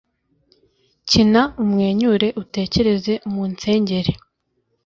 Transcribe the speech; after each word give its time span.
kina, 1.09 1.41
umwenyure, 1.61 2.27
utekereze, 2.43 3.13
munsengere. 3.33 4.11